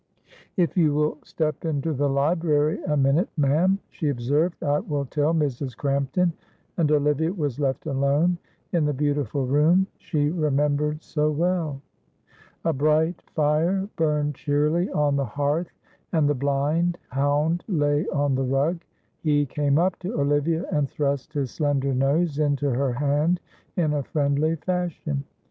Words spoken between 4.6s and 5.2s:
"I will